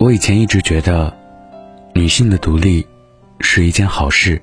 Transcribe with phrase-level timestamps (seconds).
[0.00, 1.14] 我以前一直觉得，
[1.94, 2.86] 女性的独立
[3.38, 4.40] 是一件好事，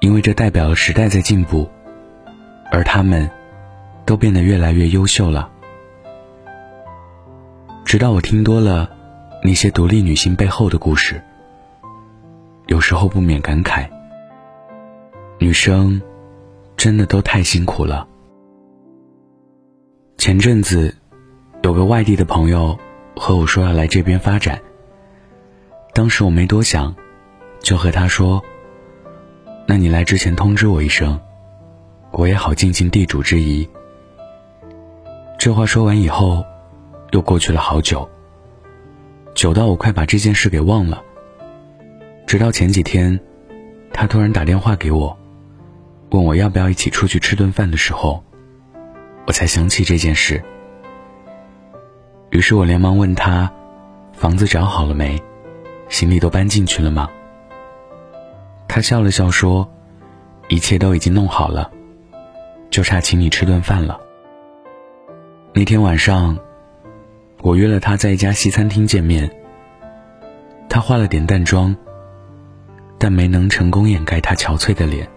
[0.00, 1.66] 因为这代表了时代在进步，
[2.70, 3.30] 而她们
[4.04, 5.50] 都变得越来越优秀了。
[7.86, 8.90] 直到我听多了
[9.42, 11.18] 那些独立女性背后的故事，
[12.66, 13.88] 有时候不免感慨：
[15.38, 16.02] 女生
[16.76, 18.06] 真的都太辛苦了。
[20.18, 20.94] 前阵子，
[21.62, 22.78] 有个外地的朋友。
[23.16, 24.60] 和我说要来这边发展。
[25.94, 26.94] 当时我没多想，
[27.60, 28.44] 就和他说
[29.66, 31.18] ：“那你来之前通知我一声，
[32.12, 33.68] 我也好尽尽地主之谊。”
[35.38, 36.44] 这话说完以后，
[37.12, 38.08] 又过去了好久，
[39.34, 41.02] 久到我快把这件事给忘了。
[42.26, 43.18] 直到前几天，
[43.92, 45.16] 他突然打电话给我，
[46.10, 48.22] 问我要不要一起出去吃顿饭的时候，
[49.26, 50.42] 我才想起这件事。
[52.30, 53.50] 于是我连忙问他
[54.12, 55.22] ：“房子找好了没？
[55.88, 57.08] 行李都搬进去了吗？”
[58.68, 59.68] 他笑了笑说
[60.48, 61.70] ：“一切都已经弄好了，
[62.68, 63.98] 就差请你吃顿饭了。”
[65.54, 66.36] 那天晚上，
[67.40, 69.30] 我约了他在一家西餐厅见面。
[70.68, 71.74] 他化了点淡妆，
[72.98, 75.08] 但没能成功掩盖他憔悴的脸。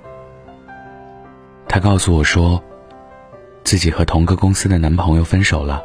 [1.68, 2.64] 他告诉我说，
[3.66, 5.84] 自己和同个公司的男朋友分手了。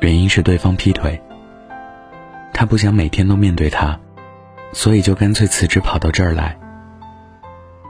[0.00, 1.20] 原因是对方劈腿，
[2.54, 3.98] 他不想每天都面对他，
[4.72, 6.58] 所以就干脆辞职跑到这儿来。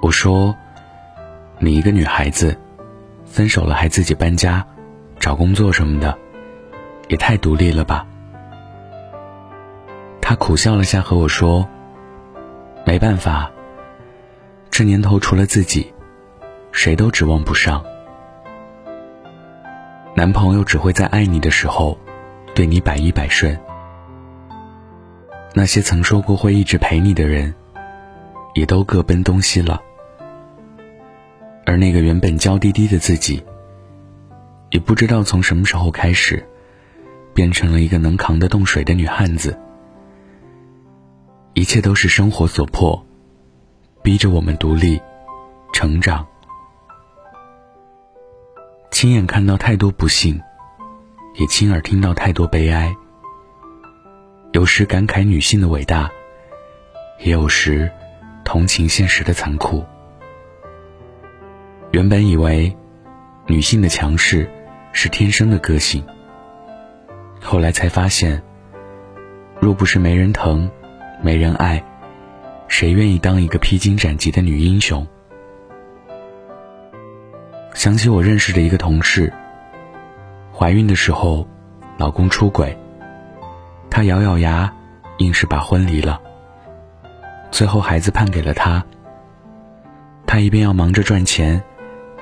[0.03, 0.57] 我说
[1.61, 2.59] ：“你一个女孩子，
[3.25, 4.67] 分手了还自己搬家、
[5.21, 6.19] 找工作什么的，
[7.09, 8.07] 也太独立了吧？”
[10.21, 11.69] 他苦笑了下，和我说
[12.85, 13.51] ：“没办法，
[14.71, 15.93] 这年头除了自己，
[16.73, 17.85] 谁都指望不上。”
[20.15, 21.97] 男朋友只会在爱你的时候，
[22.55, 23.59] 对你百依百顺。
[25.55, 27.55] 那些曾说过会一直陪你的人，
[28.55, 29.81] 也都各奔东西了。
[31.65, 33.43] 而那个原本娇滴滴的自己，
[34.71, 36.45] 也不知道从什么时候开始，
[37.33, 39.57] 变成了一个能扛得动水的女汉子。
[41.55, 43.05] 一切都是生活所迫，
[44.03, 45.01] 逼着我们独立、
[45.73, 46.27] 成长。
[49.01, 50.39] 亲眼看到太多不幸，
[51.37, 52.95] 也亲耳听到太多悲哀。
[54.53, 56.11] 有时感慨女性的伟大，
[57.21, 57.91] 也有时
[58.45, 59.83] 同情现实的残酷。
[61.93, 62.77] 原本以为
[63.47, 64.47] 女性的强势
[64.93, 66.05] 是天生的个性，
[67.41, 68.43] 后来才发现，
[69.61, 70.71] 若不是没人疼、
[71.23, 71.83] 没人爱，
[72.69, 75.07] 谁愿意当一个披荆斩棘的女英雄？
[77.81, 79.33] 想起我认识的一个同事，
[80.53, 81.49] 怀孕的时候，
[81.97, 82.79] 老公出轨，
[83.89, 84.71] 她咬咬牙，
[85.17, 86.21] 硬是把婚离了。
[87.51, 88.85] 最后孩子判给了她，
[90.27, 91.63] 她一边要忙着赚钱，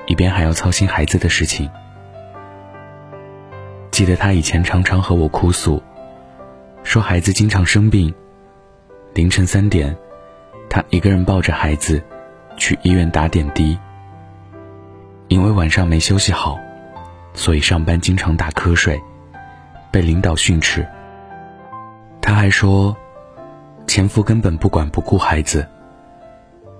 [0.07, 1.69] 一边还要操心孩子的事情。
[3.91, 5.83] 记得她以前常常和我哭诉，
[6.83, 8.13] 说孩子经常生病，
[9.13, 9.93] 凌晨三点，
[10.69, 12.01] 她一个人抱着孩子，
[12.55, 13.77] 去医院打点滴。
[15.29, 16.59] 因为晚上没休息好，
[17.33, 18.99] 所以上班经常打瞌睡，
[19.91, 20.85] 被领导训斥。
[22.19, 22.97] 他还说，
[23.85, 25.67] 前夫根本不管不顾孩子，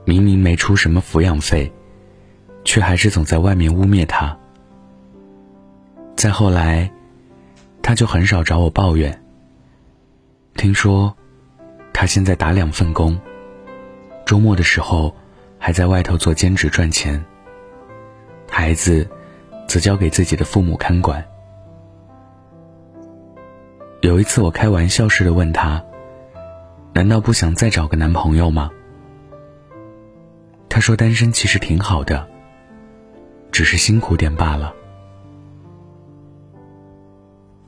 [0.03, 1.71] 明明没出什么抚养费，
[2.65, 4.35] 却还是总在外面污蔑他。
[6.15, 6.91] 再后来，
[7.83, 9.23] 他就很少找我抱怨。
[10.55, 11.15] 听说，
[11.93, 13.19] 他现在打两份工，
[14.25, 15.15] 周末的时候
[15.59, 17.23] 还在外头做兼职赚钱。
[18.59, 19.07] 孩子，
[19.69, 21.25] 则交给自己的父母看管。
[24.01, 25.81] 有一次，我开玩笑似的问他
[26.91, 28.69] ：“难道不想再找个男朋友吗？”
[30.67, 32.27] 他说：“单身其实挺好的，
[33.49, 34.73] 只是辛苦点罢了。”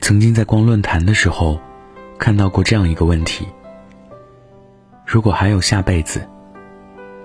[0.01, 1.57] 曾经在逛论坛的时候，
[2.19, 3.47] 看到过这样一个问题：
[5.05, 6.27] 如果还有下辈子，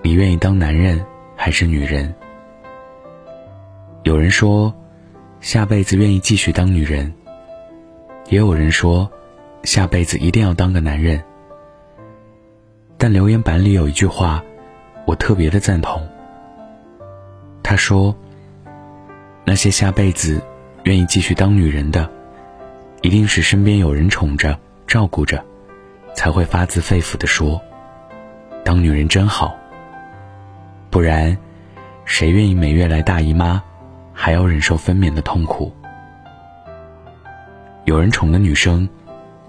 [0.01, 1.05] 你愿意当男人
[1.35, 2.15] 还是女人？
[4.07, 4.73] 有人说，
[5.41, 7.11] 下辈子愿意继续当女人；
[8.29, 9.11] 也有人说，
[9.63, 11.21] 下辈子一定要当个男人。
[12.97, 14.41] 但留言板里有一句话，
[15.05, 16.07] 我特别的赞同。
[17.61, 18.15] 他说
[19.43, 20.41] ：“那些下辈子
[20.83, 22.09] 愿意继续当女人的，
[23.01, 24.57] 一定是身边有人宠着、
[24.87, 25.43] 照顾着，
[26.15, 27.61] 才会发自肺腑的说，
[28.63, 29.53] 当女人真好。
[30.89, 31.37] 不然，
[32.05, 33.61] 谁愿意每月来大姨妈？”
[34.19, 35.71] 还要忍受分娩的痛苦。
[37.85, 38.89] 有人宠的女生，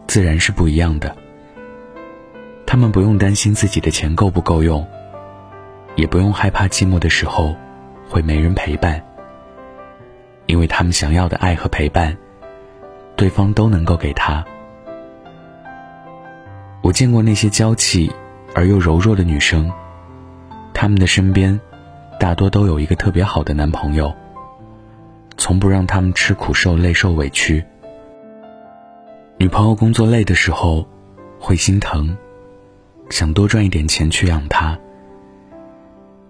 [0.06, 1.16] 自然是不一样的。
[2.66, 4.86] 他们不用担心自己的钱够不够用，
[5.96, 7.56] 也不用害怕寂寞的时候
[8.06, 9.02] 会没人陪伴，
[10.44, 12.14] 因为他们想要的爱和陪伴，
[13.16, 14.44] 对方都能够给他。
[16.82, 18.12] 我见过那些娇气
[18.54, 19.72] 而又柔弱的女生，
[20.74, 21.58] 她们的身边
[22.20, 24.14] 大多都有一个特别好的男朋友，
[25.48, 27.64] 从不让他们吃苦受累受委屈。
[29.38, 30.86] 女朋友工作累的时候，
[31.40, 32.14] 会心疼，
[33.08, 34.78] 想多赚一点钱去养她。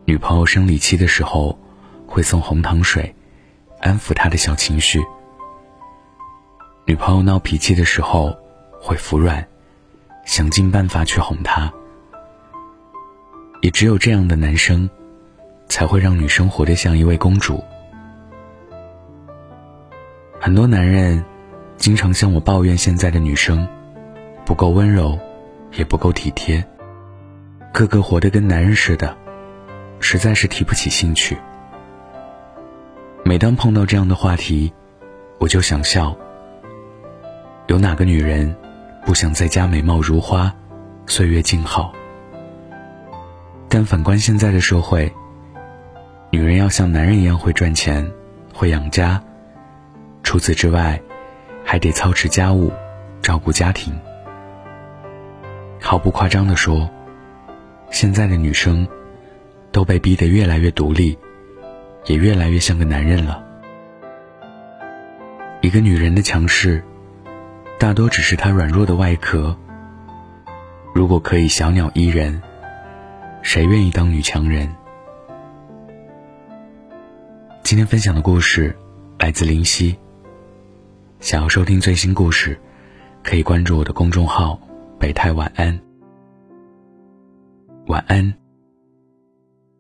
[0.05, 1.59] 女朋友生理期的时候，
[2.07, 3.13] 会送红糖水，
[3.81, 5.01] 安抚她的小情绪。
[6.85, 8.33] 女朋友闹脾气的时候，
[8.81, 9.45] 会服软，
[10.27, 11.73] 想尽办法去哄她。
[13.63, 14.89] 也只有这样的男生，
[15.69, 17.61] 才会让女生活得像一位公主。
[20.49, 21.23] 很多男人。
[21.77, 23.69] 经常向我抱怨现在的女生
[24.47, 25.19] 不够温柔，
[25.77, 26.65] 也不够体贴，
[27.71, 29.15] 个个活得跟男人似的，
[30.01, 31.37] 实在是提不起兴趣。
[33.27, 34.73] 每当碰到这样的话题，
[35.39, 36.17] 我就想笑。
[37.67, 38.57] 有哪个女人
[39.05, 40.51] 不想在家美貌如花，
[41.07, 41.93] 岁月静好？
[43.69, 45.13] 但反观现在的社会，
[46.31, 48.11] 女人要像男人一样会赚钱，
[48.55, 49.23] 会养家，
[50.23, 51.01] 除此之外。
[51.65, 52.73] 还得操持家务，
[53.21, 53.95] 照顾家庭。
[55.79, 56.89] 毫不夸张地说，
[57.91, 58.89] 现在的女生
[59.71, 61.19] 都被逼得越来越独立，
[62.07, 63.45] 也越来越像个男人了。
[65.61, 66.83] 一个女人的强势，
[67.79, 69.55] 大多只是她软弱的外壳。
[70.95, 72.41] 如果可以小鸟依人，
[73.43, 74.75] 谁愿意当女强人？
[77.63, 78.75] 今天分享的故事
[79.19, 79.99] 来自林夕。
[81.21, 82.59] 想要收听最新故事，
[83.25, 84.59] 可以关注我的公众号
[85.01, 85.79] “北太晚安”。
[87.89, 88.33] 晚安，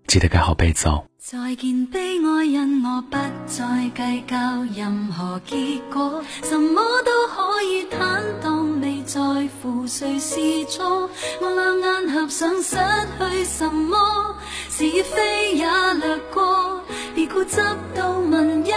[0.08, 1.04] 记得盖好被子哦。
[1.16, 9.20] 再见，悲哀，因我不再计较任何结果，什么都可以坦荡，未在
[9.62, 11.08] 乎谁是错。
[11.40, 14.36] 我两眼合上，失去什么，
[14.70, 15.64] 是非也
[15.94, 16.82] 掠过。
[17.14, 17.60] 别固执
[17.94, 18.70] 到问一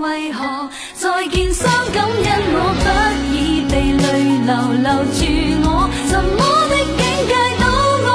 [0.00, 0.68] 为何？
[0.94, 2.86] 再见伤感，因我不
[3.34, 4.04] 已被泪
[4.46, 4.50] 流
[4.82, 5.18] 留住
[5.64, 5.66] 我，
[6.08, 7.64] 什么的境界都
[8.10, 8.14] 爱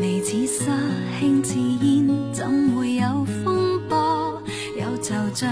[0.00, 0.72] 微似沙，
[1.18, 4.42] 轻似烟，怎会有风波？
[4.78, 5.46] 有惆怅，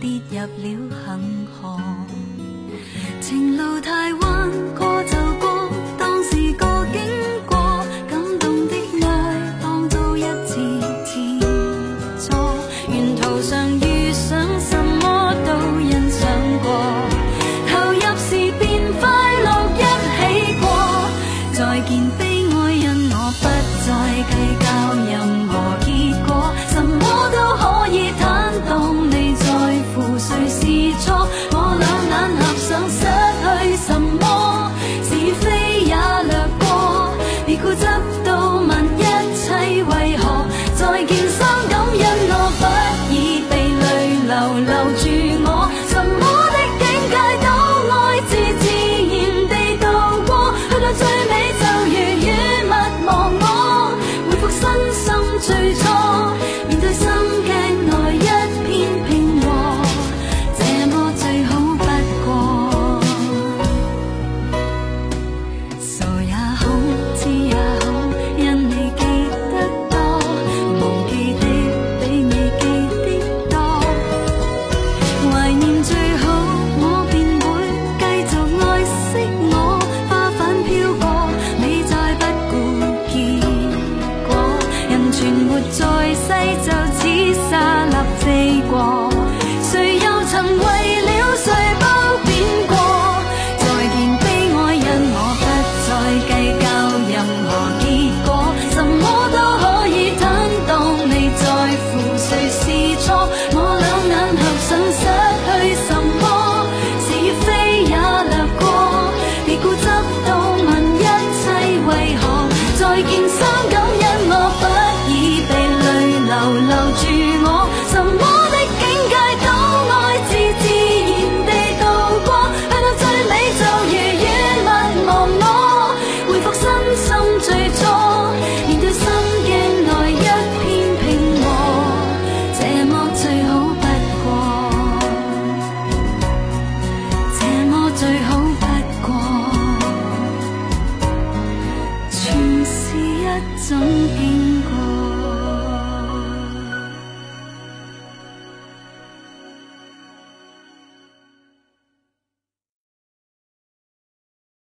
[0.00, 1.78] 跌入了恒河。
[3.20, 4.50] 情路太弯，